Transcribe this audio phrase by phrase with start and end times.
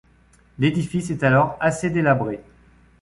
[0.57, 2.39] L'édifice est alors assez délabré.